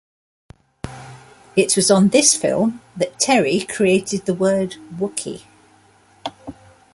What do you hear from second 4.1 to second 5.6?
the word Wookie.